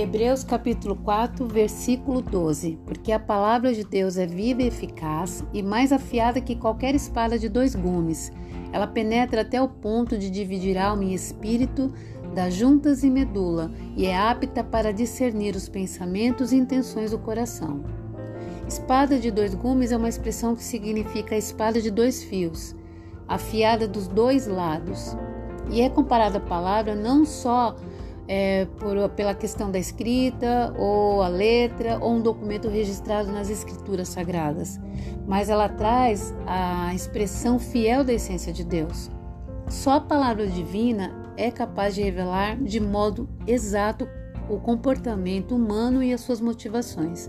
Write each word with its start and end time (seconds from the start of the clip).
Hebreus 0.00 0.42
capítulo 0.42 0.96
4, 0.96 1.46
versículo 1.46 2.22
12. 2.22 2.78
Porque 2.86 3.12
a 3.12 3.18
palavra 3.18 3.74
de 3.74 3.84
Deus 3.84 4.16
é 4.16 4.26
viva 4.26 4.62
e 4.62 4.66
eficaz 4.66 5.44
e 5.52 5.62
mais 5.62 5.92
afiada 5.92 6.40
que 6.40 6.56
qualquer 6.56 6.94
espada 6.94 7.38
de 7.38 7.50
dois 7.50 7.74
gumes. 7.74 8.32
Ela 8.72 8.86
penetra 8.86 9.42
até 9.42 9.60
o 9.60 9.68
ponto 9.68 10.16
de 10.16 10.30
dividir 10.30 10.78
alma 10.78 11.04
e 11.04 11.12
espírito, 11.12 11.92
das 12.34 12.54
juntas 12.54 13.04
e 13.04 13.10
medula, 13.10 13.70
e 13.94 14.06
é 14.06 14.16
apta 14.16 14.64
para 14.64 14.90
discernir 14.90 15.54
os 15.54 15.68
pensamentos 15.68 16.50
e 16.50 16.56
intenções 16.56 17.10
do 17.10 17.18
coração. 17.18 17.84
Espada 18.66 19.18
de 19.18 19.30
dois 19.30 19.54
gumes 19.54 19.92
é 19.92 19.98
uma 19.98 20.08
expressão 20.08 20.56
que 20.56 20.64
significa 20.64 21.36
espada 21.36 21.78
de 21.78 21.90
dois 21.90 22.22
fios, 22.22 22.74
afiada 23.28 23.86
dos 23.86 24.08
dois 24.08 24.46
lados. 24.46 25.14
E 25.70 25.82
é 25.82 25.90
comparada 25.90 26.38
a 26.38 26.40
palavra 26.40 26.94
não 26.94 27.26
só 27.26 27.76
é, 28.32 28.64
por, 28.78 29.08
pela 29.08 29.34
questão 29.34 29.72
da 29.72 29.78
escrita, 29.80 30.72
ou 30.78 31.20
a 31.20 31.26
letra, 31.26 31.98
ou 32.00 32.12
um 32.12 32.22
documento 32.22 32.68
registrado 32.68 33.32
nas 33.32 33.50
escrituras 33.50 34.06
sagradas, 34.06 34.78
mas 35.26 35.48
ela 35.48 35.68
traz 35.68 36.32
a 36.46 36.94
expressão 36.94 37.58
fiel 37.58 38.04
da 38.04 38.12
essência 38.12 38.52
de 38.52 38.62
Deus. 38.62 39.10
Só 39.68 39.94
a 39.94 40.00
palavra 40.00 40.46
divina 40.46 41.12
é 41.36 41.50
capaz 41.50 41.96
de 41.96 42.02
revelar 42.02 42.56
de 42.62 42.78
modo 42.78 43.28
exato 43.48 44.08
o 44.48 44.60
comportamento 44.60 45.56
humano 45.56 46.00
e 46.00 46.14
as 46.14 46.20
suas 46.20 46.40
motivações. 46.40 47.28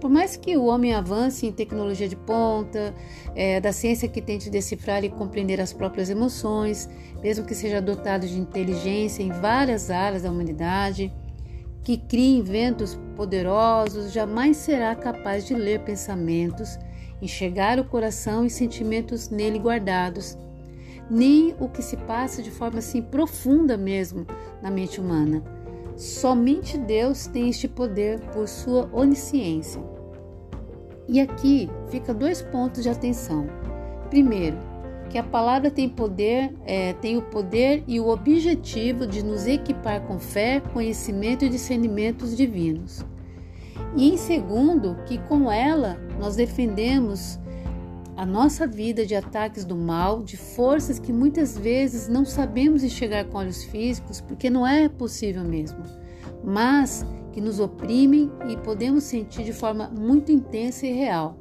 Por 0.00 0.08
mais 0.08 0.36
que 0.36 0.56
o 0.56 0.66
homem 0.66 0.94
avance 0.94 1.44
em 1.44 1.52
tecnologia 1.52 2.08
de 2.08 2.14
ponta, 2.14 2.94
é, 3.34 3.60
da 3.60 3.72
ciência 3.72 4.08
que 4.08 4.22
tente 4.22 4.48
decifrar 4.48 5.04
e 5.04 5.08
compreender 5.08 5.60
as 5.60 5.72
próprias 5.72 6.08
emoções, 6.08 6.88
mesmo 7.20 7.44
que 7.44 7.54
seja 7.54 7.82
dotado 7.82 8.26
de 8.26 8.38
inteligência 8.38 9.22
em 9.22 9.30
várias 9.30 9.90
áreas 9.90 10.22
da 10.22 10.30
humanidade, 10.30 11.12
que 11.82 11.96
crie 11.96 12.36
inventos 12.36 12.98
poderosos, 13.16 14.12
jamais 14.12 14.56
será 14.58 14.94
capaz 14.94 15.46
de 15.46 15.54
ler 15.54 15.80
pensamentos, 15.80 16.78
enxergar 17.20 17.80
o 17.80 17.84
coração 17.84 18.44
e 18.44 18.50
sentimentos 18.50 19.30
nele 19.30 19.58
guardados, 19.58 20.38
nem 21.10 21.56
o 21.58 21.68
que 21.68 21.82
se 21.82 21.96
passa 21.96 22.40
de 22.40 22.50
forma 22.50 22.78
assim 22.78 23.02
profunda 23.02 23.76
mesmo 23.76 24.26
na 24.62 24.70
mente 24.70 25.00
humana. 25.00 25.42
Somente 25.96 26.78
Deus 26.78 27.26
tem 27.26 27.48
este 27.48 27.66
poder 27.66 28.20
por 28.32 28.46
sua 28.46 28.88
onisciência. 28.92 29.97
E 31.08 31.20
aqui 31.20 31.70
fica 31.88 32.12
dois 32.12 32.42
pontos 32.42 32.82
de 32.82 32.88
atenção. 32.90 33.46
Primeiro, 34.10 34.58
que 35.08 35.16
a 35.16 35.22
palavra 35.22 35.70
tem 35.70 35.88
poder, 35.88 36.54
é, 36.66 36.92
tem 36.94 37.16
o 37.16 37.22
poder 37.22 37.82
e 37.86 37.98
o 37.98 38.08
objetivo 38.08 39.06
de 39.06 39.24
nos 39.24 39.46
equipar 39.46 40.02
com 40.02 40.18
fé, 40.18 40.60
conhecimento 40.72 41.44
e 41.44 41.48
discernimentos 41.48 42.36
divinos. 42.36 43.04
E 43.96 44.12
em 44.12 44.16
segundo, 44.16 44.96
que 45.06 45.18
com 45.18 45.50
ela 45.50 45.98
nós 46.20 46.36
defendemos 46.36 47.38
a 48.14 48.26
nossa 48.26 48.66
vida 48.66 49.06
de 49.06 49.14
ataques 49.14 49.64
do 49.64 49.76
mal, 49.76 50.22
de 50.22 50.36
forças 50.36 50.98
que 50.98 51.12
muitas 51.12 51.56
vezes 51.56 52.08
não 52.08 52.24
sabemos 52.24 52.82
enxergar 52.82 53.24
com 53.24 53.38
olhos 53.38 53.64
físicos, 53.64 54.20
porque 54.20 54.50
não 54.50 54.66
é 54.66 54.88
possível 54.88 55.44
mesmo, 55.44 55.78
mas 56.42 57.04
que 57.32 57.40
nos 57.40 57.60
oprimem 57.60 58.30
e 58.48 58.56
podemos 58.56 59.04
sentir 59.04 59.44
de 59.44 59.52
forma 59.52 59.88
muito 59.88 60.32
intensa 60.32 60.86
e 60.86 60.92
real. 60.92 61.36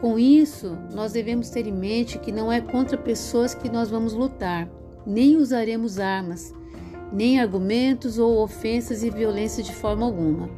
Com 0.00 0.18
isso, 0.18 0.76
nós 0.92 1.12
devemos 1.12 1.50
ter 1.50 1.66
em 1.66 1.72
mente 1.72 2.18
que 2.18 2.32
não 2.32 2.50
é 2.50 2.60
contra 2.60 2.98
pessoas 2.98 3.54
que 3.54 3.68
nós 3.68 3.88
vamos 3.88 4.14
lutar, 4.14 4.68
nem 5.06 5.36
usaremos 5.36 5.98
armas, 5.98 6.52
nem 7.12 7.40
argumentos 7.40 8.18
ou 8.18 8.42
ofensas 8.42 9.02
e 9.02 9.10
violência 9.10 9.62
de 9.62 9.74
forma 9.74 10.04
alguma. 10.04 10.48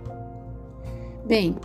Bem, 1.27 1.57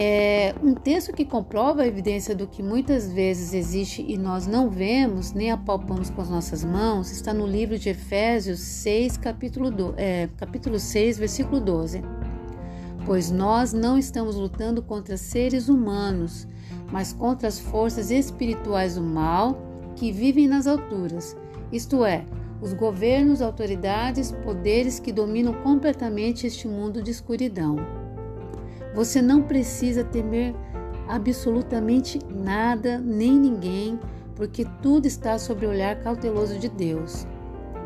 é, 0.00 0.54
um 0.62 0.74
texto 0.74 1.12
que 1.12 1.24
comprova 1.24 1.82
a 1.82 1.86
evidência 1.88 2.32
do 2.32 2.46
que 2.46 2.62
muitas 2.62 3.10
vezes 3.12 3.52
existe 3.52 4.00
e 4.06 4.16
nós 4.16 4.46
não 4.46 4.70
vemos, 4.70 5.32
nem 5.32 5.50
apalpamos 5.50 6.08
com 6.08 6.22
as 6.22 6.30
nossas 6.30 6.64
mãos, 6.64 7.10
está 7.10 7.34
no 7.34 7.44
livro 7.44 7.76
de 7.76 7.88
Efésios 7.88 8.60
6, 8.60 9.16
capítulo, 9.16 9.72
do, 9.72 9.94
é, 9.96 10.28
capítulo 10.36 10.78
6, 10.78 11.18
versículo 11.18 11.60
12. 11.60 12.00
Pois 13.04 13.28
nós 13.32 13.72
não 13.72 13.98
estamos 13.98 14.36
lutando 14.36 14.80
contra 14.82 15.16
seres 15.16 15.68
humanos, 15.68 16.46
mas 16.92 17.12
contra 17.12 17.48
as 17.48 17.58
forças 17.58 18.12
espirituais 18.12 18.94
do 18.94 19.02
mal 19.02 19.60
que 19.96 20.12
vivem 20.12 20.46
nas 20.46 20.68
alturas, 20.68 21.36
isto 21.72 22.04
é, 22.04 22.24
os 22.62 22.72
governos, 22.72 23.42
autoridades, 23.42 24.30
poderes 24.44 25.00
que 25.00 25.12
dominam 25.12 25.54
completamente 25.54 26.46
este 26.46 26.68
mundo 26.68 27.02
de 27.02 27.10
escuridão. 27.10 28.07
Você 28.94 29.20
não 29.22 29.42
precisa 29.42 30.04
temer 30.04 30.54
absolutamente 31.08 32.18
nada 32.28 32.98
nem 32.98 33.32
ninguém, 33.32 33.98
porque 34.34 34.66
tudo 34.82 35.06
está 35.06 35.38
sob 35.38 35.66
o 35.66 35.70
olhar 35.70 36.00
cauteloso 36.00 36.58
de 36.58 36.68
Deus. 36.68 37.26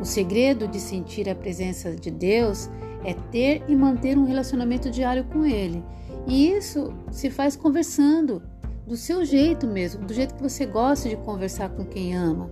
O 0.00 0.04
segredo 0.04 0.66
de 0.66 0.80
sentir 0.80 1.28
a 1.28 1.34
presença 1.34 1.94
de 1.94 2.10
Deus 2.10 2.68
é 3.04 3.14
ter 3.14 3.62
e 3.68 3.76
manter 3.76 4.18
um 4.18 4.24
relacionamento 4.24 4.90
diário 4.90 5.24
com 5.24 5.44
Ele. 5.44 5.82
E 6.26 6.50
isso 6.50 6.92
se 7.10 7.30
faz 7.30 7.56
conversando, 7.56 8.42
do 8.86 8.96
seu 8.96 9.24
jeito 9.24 9.66
mesmo, 9.66 10.04
do 10.04 10.12
jeito 10.12 10.34
que 10.34 10.42
você 10.42 10.66
gosta 10.66 11.08
de 11.08 11.16
conversar 11.16 11.70
com 11.70 11.84
quem 11.84 12.16
ama, 12.16 12.50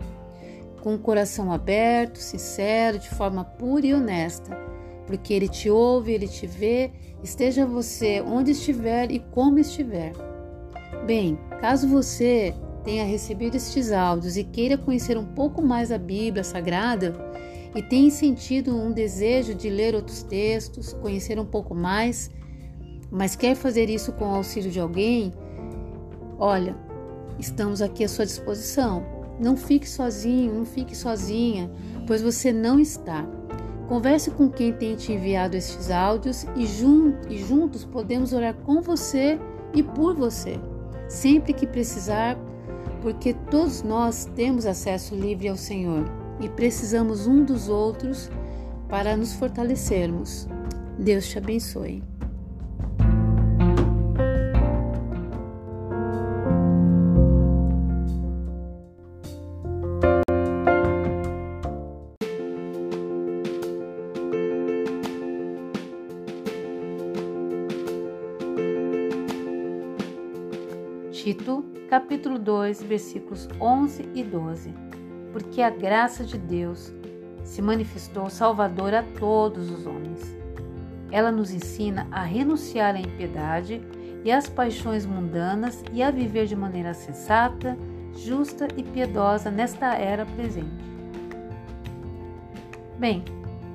com 0.81 0.95
o 0.95 0.99
coração 0.99 1.53
aberto, 1.53 2.17
sincero, 2.17 2.99
de 2.99 3.11
forma 3.11 3.45
pura 3.45 3.87
e 3.87 3.93
honesta 3.93 4.70
porque 5.11 5.35
Ele 5.35 5.49
te 5.49 5.69
ouve, 5.69 6.13
Ele 6.13 6.29
te 6.29 6.47
vê, 6.47 6.93
esteja 7.21 7.67
você 7.67 8.21
onde 8.21 8.53
estiver 8.53 9.11
e 9.11 9.19
como 9.19 9.59
estiver. 9.59 10.13
Bem, 11.05 11.37
caso 11.61 11.89
você 11.89 12.55
tenha 12.85 13.05
recebido 13.05 13.57
estes 13.57 13.91
áudios 13.91 14.37
e 14.37 14.45
queira 14.45 14.79
conhecer 14.79 15.19
um 15.19 15.25
pouco 15.25 15.61
mais 15.61 15.91
a 15.91 15.99
Bíblia 15.99 16.45
Sagrada 16.45 17.13
e 17.75 17.83
tenha 17.83 18.09
sentido 18.09 18.77
um 18.77 18.93
desejo 18.93 19.53
de 19.53 19.69
ler 19.69 19.97
outros 19.97 20.23
textos, 20.23 20.93
conhecer 20.93 21.41
um 21.41 21.45
pouco 21.45 21.75
mais, 21.75 22.31
mas 23.11 23.35
quer 23.35 23.57
fazer 23.57 23.91
isso 23.91 24.13
com 24.13 24.27
o 24.27 24.35
auxílio 24.37 24.71
de 24.71 24.79
alguém, 24.79 25.33
olha, 26.39 26.77
estamos 27.37 27.83
aqui 27.83 28.05
à 28.05 28.09
sua 28.09 28.25
disposição. 28.25 29.05
Não 29.41 29.57
fique 29.57 29.89
sozinho, 29.89 30.55
não 30.55 30.65
fique 30.65 30.97
sozinha, 30.97 31.69
pois 32.07 32.23
você 32.23 32.53
não 32.53 32.79
está. 32.79 33.29
Converse 33.91 34.31
com 34.31 34.49
quem 34.49 34.73
tem 34.73 34.95
te 34.95 35.13
enviado 35.13 35.57
estes 35.57 35.91
áudios 35.91 36.47
e, 36.55 36.65
jun 36.65 37.13
e 37.29 37.39
juntos 37.39 37.85
podemos 37.85 38.33
orar 38.33 38.55
com 38.55 38.81
você 38.81 39.37
e 39.75 39.83
por 39.83 40.15
você, 40.15 40.61
sempre 41.09 41.53
que 41.53 41.67
precisar, 41.67 42.39
porque 43.03 43.35
todos 43.51 43.83
nós 43.83 44.27
temos 44.37 44.65
acesso 44.65 45.17
livre 45.17 45.49
ao 45.49 45.57
Senhor 45.57 46.05
e 46.41 46.49
precisamos 46.49 47.27
um 47.27 47.45
dos 47.45 47.69
outros 47.69 48.31
para 48.89 49.17
nos 49.17 49.33
fortalecermos. 49.33 50.47
Deus 50.97 51.27
te 51.27 51.39
abençoe. 51.39 52.01
Tito, 71.23 71.63
capítulo 71.91 72.39
2, 72.39 72.83
versículos 72.83 73.47
11 73.61 74.09
e 74.15 74.25
12. 74.25 74.73
Porque 75.35 75.61
a 75.61 75.69
graça 75.69 76.25
de 76.25 76.39
Deus 76.39 76.91
se 77.45 77.61
manifestou 77.61 78.31
salvadora 78.31 79.01
a 79.01 79.19
todos 79.19 79.71
os 79.71 79.87
homens. 79.87 80.35
Ela 81.13 81.31
nos 81.31 81.51
ensina 81.51 82.09
a 82.11 82.23
renunciar 82.23 82.95
à 82.95 82.99
impiedade 82.99 83.83
e 84.25 84.33
às 84.33 84.49
paixões 84.49 85.05
mundanas 85.05 85.85
e 85.93 86.03
a 86.03 86.11
viver 86.11 86.47
de 86.47 86.57
maneira 86.57 86.95
sensata, 86.95 87.77
justa 88.15 88.67
e 88.75 88.83
piedosa 88.83 89.51
nesta 89.51 89.93
era 89.93 90.25
presente. 90.25 90.73
Bem, 92.99 93.23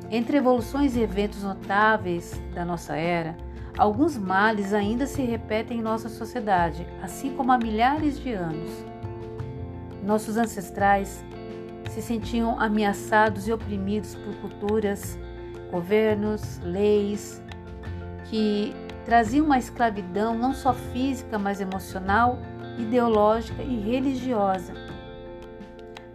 entre 0.10 0.38
evoluções 0.38 0.96
e 0.96 1.02
eventos 1.02 1.44
notáveis 1.44 2.42
da 2.56 2.66
nossa 2.66 2.96
era, 2.96 3.38
Alguns 3.78 4.18
males 4.18 4.74
ainda 4.74 5.06
se 5.06 5.22
repetem 5.22 5.80
em 5.80 5.82
nossa 5.82 6.08
sociedade, 6.08 6.88
assim 7.02 7.36
como 7.36 7.52
há 7.52 7.58
milhares 7.58 8.18
de 8.18 8.32
anos. 8.32 8.70
Nossos 10.02 10.38
ancestrais 10.38 11.26
se 11.90 12.02
sentiam 12.02 12.60
ameaçados 12.60 13.48
e 13.48 13.54
oprimidos 13.54 14.16
por 14.16 14.34
culturas, 14.36 15.20
governos, 15.72 16.60
leis 16.64 17.44
que 18.26 18.74
traziam 19.04 19.46
uma 19.46 19.58
escravidão 19.58 20.38
não 20.38 20.54
só 20.54 20.74
física, 20.74 21.38
mas 21.38 21.60
emocional, 21.60 22.40
ideológica 22.80 23.62
e 23.62 23.80
religiosa, 23.80 24.74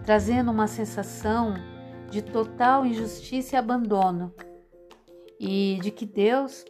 trazendo 0.04 0.50
uma 0.50 0.66
sensação 0.66 1.54
de 2.10 2.22
total 2.22 2.86
injustiça 2.86 3.54
e 3.54 3.58
abandono 3.58 4.34
e 5.38 5.78
de 5.80 5.90
que 5.90 6.04
Deus 6.04 6.64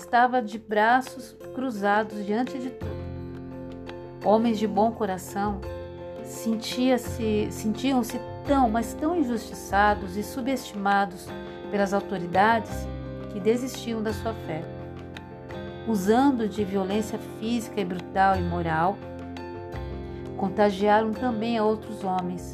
estava 0.00 0.40
de 0.40 0.58
braços 0.58 1.36
cruzados 1.54 2.24
diante 2.24 2.58
de 2.58 2.70
tudo. 2.70 3.00
Homens 4.24 4.58
de 4.58 4.66
bom 4.66 4.92
coração 4.92 5.60
sentia-se, 6.24 7.48
sentiam-se 7.50 8.18
tão, 8.46 8.70
mas 8.70 8.94
tão 8.94 9.16
injustiçados 9.16 10.16
e 10.16 10.22
subestimados 10.22 11.28
pelas 11.70 11.92
autoridades 11.92 12.70
que 13.32 13.38
desistiam 13.38 14.02
da 14.02 14.12
sua 14.12 14.34
fé. 14.46 14.62
Usando 15.86 16.48
de 16.48 16.64
violência 16.64 17.18
física 17.38 17.80
e 17.80 17.84
brutal 17.84 18.36
e 18.36 18.42
moral, 18.42 18.96
contagiaram 20.36 21.12
também 21.12 21.58
a 21.58 21.64
outros 21.64 22.04
homens, 22.04 22.52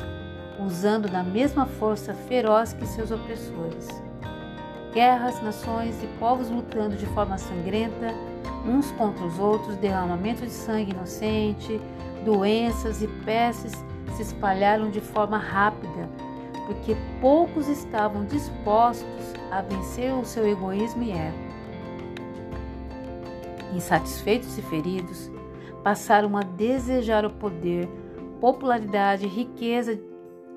usando 0.64 1.08
da 1.08 1.22
mesma 1.22 1.66
força 1.66 2.12
feroz 2.12 2.72
que 2.72 2.87
seus 2.87 3.10
opressores. 3.10 4.05
Guerras, 4.96 5.43
nações 5.43 6.02
e 6.02 6.06
povos 6.19 6.48
lutando 6.48 6.96
de 6.96 7.04
forma 7.08 7.37
sangrenta 7.37 8.14
uns 8.66 8.90
contra 8.93 9.26
os 9.26 9.38
outros, 9.38 9.76
derramamento 9.76 10.40
de 10.40 10.50
sangue 10.50 10.93
inocente, 10.93 11.78
doenças 12.25 13.02
e 13.02 13.06
pestes 13.06 13.72
se 14.16 14.22
espalharam 14.22 14.88
de 14.88 15.02
forma 15.02 15.37
rápida, 15.37 16.08
porque 16.64 16.96
poucos 17.20 17.69
estavam 17.69 18.25
dispostos 18.25 19.34
a 19.50 19.60
vencer 19.60 20.14
o 20.14 20.25
seu 20.25 20.48
egoísmo 20.48 21.02
e 21.02 21.10
erro. 21.10 21.46
Insatisfeitos 23.75 24.56
e 24.56 24.62
feridos, 24.62 25.31
passaram 25.84 26.38
a 26.38 26.40
desejar 26.40 27.26
o 27.26 27.31
poder, 27.31 27.87
popularidade, 28.40 29.26
riqueza 29.26 30.00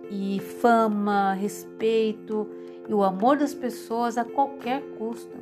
e 0.09 0.39
fama, 0.61 1.33
respeito 1.33 2.47
e 2.89 2.93
o 2.93 3.03
amor 3.03 3.37
das 3.37 3.53
pessoas 3.53 4.17
a 4.17 4.25
qualquer 4.25 4.81
custo. 4.97 5.37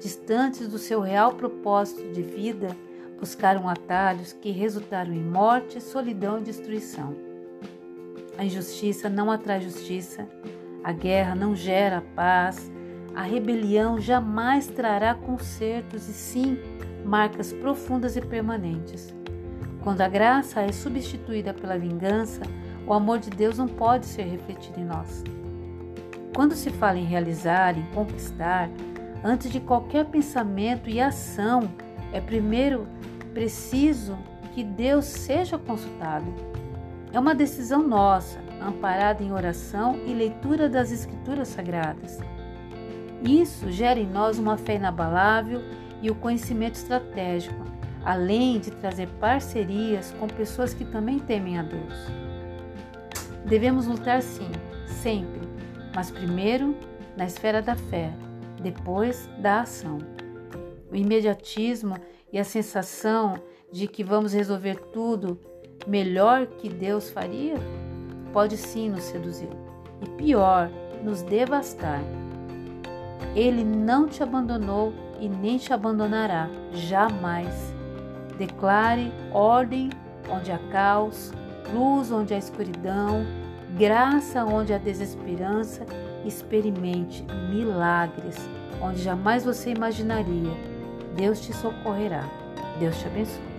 Distantes 0.00 0.66
do 0.66 0.76
seu 0.76 1.00
real 1.00 1.32
propósito 1.32 2.12
de 2.12 2.20
vida, 2.20 2.76
buscaram 3.18 3.68
atalhos 3.68 4.32
que 4.32 4.50
resultaram 4.50 5.14
em 5.14 5.22
morte, 5.22 5.80
solidão 5.80 6.40
e 6.40 6.42
destruição. 6.42 7.14
A 8.36 8.44
injustiça 8.44 9.08
não 9.08 9.30
atrai 9.30 9.60
justiça, 9.60 10.28
a 10.82 10.90
guerra 10.90 11.36
não 11.36 11.54
gera 11.54 12.02
paz, 12.16 12.70
a 13.14 13.22
rebelião 13.22 14.00
jamais 14.00 14.66
trará 14.66 15.14
consertos 15.14 16.08
e 16.08 16.12
sim 16.12 16.58
marcas 17.04 17.52
profundas 17.52 18.16
e 18.16 18.20
permanentes. 18.20 19.14
Quando 19.84 20.00
a 20.00 20.08
graça 20.08 20.60
é 20.60 20.72
substituída 20.72 21.54
pela 21.54 21.78
vingança, 21.78 22.40
o 22.84 22.92
amor 22.92 23.20
de 23.20 23.30
Deus 23.30 23.58
não 23.58 23.68
pode 23.68 24.06
ser 24.06 24.24
refletido 24.24 24.80
em 24.80 24.84
nós. 24.84 25.22
Quando 26.34 26.54
se 26.54 26.68
fala 26.68 26.98
em 26.98 27.04
realizar, 27.04 27.78
em 27.78 27.84
conquistar, 27.94 28.68
antes 29.22 29.50
de 29.52 29.60
qualquer 29.60 30.04
pensamento 30.06 30.90
e 30.90 31.00
ação, 31.00 31.70
é 32.12 32.20
primeiro 32.20 32.88
preciso 33.32 34.18
que 34.52 34.64
Deus 34.64 35.04
seja 35.04 35.56
consultado. 35.56 36.26
É 37.12 37.18
uma 37.20 37.36
decisão 37.36 37.86
nossa, 37.86 38.40
amparada 38.60 39.22
em 39.22 39.32
oração 39.32 39.96
e 40.04 40.12
leitura 40.12 40.68
das 40.68 40.90
Escrituras 40.90 41.48
Sagradas. 41.48 42.18
Isso 43.22 43.70
gera 43.70 44.00
em 44.00 44.06
nós 44.06 44.36
uma 44.36 44.56
fé 44.56 44.74
inabalável 44.74 45.62
e 46.02 46.10
o 46.10 46.14
conhecimento 46.16 46.74
estratégico, 46.74 47.64
além 48.04 48.58
de 48.58 48.72
trazer 48.72 49.08
parcerias 49.20 50.12
com 50.18 50.26
pessoas 50.26 50.74
que 50.74 50.84
também 50.84 51.20
temem 51.20 51.58
a 51.58 51.62
Deus. 51.62 51.94
Devemos 53.46 53.86
lutar 53.86 54.20
sim, 54.20 54.50
sempre, 54.86 55.43
mas 55.94 56.10
primeiro 56.10 56.74
na 57.16 57.24
esfera 57.24 57.62
da 57.62 57.76
fé, 57.76 58.12
depois 58.60 59.28
da 59.38 59.60
ação. 59.60 59.98
O 60.90 60.96
imediatismo 60.96 61.96
e 62.32 62.38
a 62.38 62.44
sensação 62.44 63.34
de 63.72 63.86
que 63.86 64.02
vamos 64.02 64.32
resolver 64.32 64.76
tudo 64.92 65.38
melhor 65.86 66.46
que 66.46 66.68
Deus 66.68 67.10
faria 67.10 67.54
pode 68.32 68.56
sim 68.56 68.88
nos 68.88 69.04
seduzir 69.04 69.50
e 70.02 70.08
pior, 70.10 70.70
nos 71.02 71.22
devastar. 71.22 72.00
Ele 73.34 73.64
não 73.64 74.08
te 74.08 74.22
abandonou 74.22 74.92
e 75.20 75.28
nem 75.28 75.58
te 75.58 75.72
abandonará, 75.72 76.48
jamais. 76.72 77.74
Declare 78.38 79.12
ordem 79.32 79.90
onde 80.28 80.50
há 80.50 80.58
caos, 80.70 81.32
luz 81.72 82.10
onde 82.10 82.34
há 82.34 82.38
escuridão, 82.38 83.24
graça 83.76 84.44
onde 84.44 84.72
há 84.72 84.78
desesperança, 84.78 85.84
experimente 86.24 87.24
milagres 87.50 88.36
onde 88.80 89.02
jamais 89.02 89.44
você 89.44 89.70
imaginaria. 89.70 90.52
Deus 91.16 91.40
te 91.40 91.52
socorrerá. 91.52 92.24
Deus 92.78 92.98
te 92.98 93.06
abençoe. 93.06 93.53